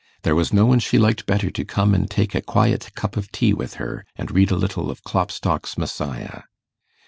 There 0.23 0.33
was 0.33 0.51
no 0.51 0.65
one 0.65 0.79
she 0.79 0.97
liked 0.97 1.27
better 1.27 1.51
to 1.51 1.63
come 1.63 1.93
and 1.93 2.09
take 2.09 2.33
a 2.33 2.41
quiet 2.41 2.89
cup 2.95 3.17
of 3.17 3.31
tea 3.31 3.53
with 3.53 3.75
her, 3.75 4.03
and 4.15 4.31
read 4.31 4.49
a 4.49 4.55
little 4.57 4.89
of 4.89 5.03
Klopstock's 5.03 5.77
'Messiah. 5.77 6.41